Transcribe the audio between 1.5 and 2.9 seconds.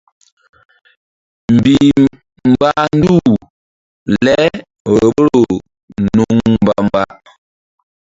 Mbih mbah